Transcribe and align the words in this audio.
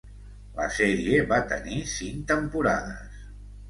La 0.59 0.65
sèrie 0.77 1.21
va 1.33 1.41
tenir 1.53 1.79
cinc 1.95 2.29
temporades. 2.35 3.27